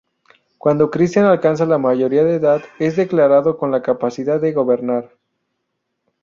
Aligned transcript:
Cuando 0.57 0.89
Cristián 0.89 1.25
alcanza 1.27 1.67
la 1.67 1.77
mayoría 1.77 2.23
de 2.23 2.37
edad, 2.37 2.63
es 2.79 2.95
declarado 2.95 3.59
con 3.59 3.69
la 3.69 3.83
capacidad 3.83 4.41
de 4.41 4.51
gobernar. 4.51 5.11